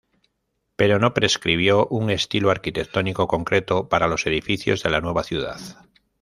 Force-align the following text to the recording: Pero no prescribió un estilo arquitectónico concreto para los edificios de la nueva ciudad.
Pero 0.77 0.97
no 0.97 1.13
prescribió 1.13 1.85
un 1.91 2.09
estilo 2.09 2.49
arquitectónico 2.49 3.27
concreto 3.27 3.87
para 3.87 4.07
los 4.07 4.25
edificios 4.25 4.81
de 4.81 4.89
la 4.89 4.99
nueva 4.99 5.21
ciudad. 5.23 5.59